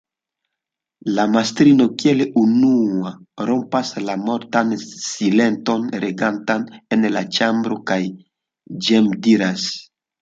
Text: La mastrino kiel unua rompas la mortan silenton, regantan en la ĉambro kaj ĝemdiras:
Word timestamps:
La 1.17 1.23
mastrino 1.33 1.85
kiel 2.03 2.23
unua 2.43 3.11
rompas 3.49 3.91
la 4.07 4.15
mortan 4.23 4.71
silenton, 4.87 5.87
regantan 6.07 6.67
en 6.97 7.07
la 7.19 7.25
ĉambro 7.39 7.79
kaj 7.93 8.01
ĝemdiras: 8.89 9.69